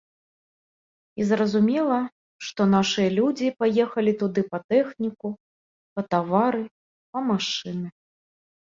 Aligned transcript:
І 1.21 1.27
зразумела, 1.31 1.99
што 2.47 2.61
нашыя 2.75 3.09
людзі 3.19 3.53
паехалі 3.61 4.11
туды 4.23 4.41
па 4.55 4.59
тэхніку, 4.73 5.29
па 5.95 6.01
тавары, 6.17 6.63
па 7.13 7.19
машыны. 7.31 7.87